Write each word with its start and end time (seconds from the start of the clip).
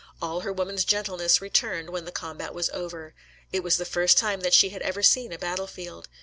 All 0.19 0.39
her 0.39 0.51
woman's 0.51 0.83
gentleness 0.83 1.41
returned 1.43 1.91
when 1.91 2.05
the 2.05 2.11
combat 2.11 2.55
was 2.55 2.71
over. 2.71 3.13
It 3.51 3.61
was 3.61 3.77
the 3.77 3.85
first 3.85 4.17
time 4.17 4.41
that 4.41 4.51
she 4.55 4.69
had 4.69 4.81
ever 4.81 5.03
seen 5.03 5.31
a 5.31 5.37
battle 5.37 5.67
field. 5.67 6.07